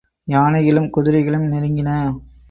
[0.27, 1.89] யானைகளும் குதிரைகளும் நெருங்கின.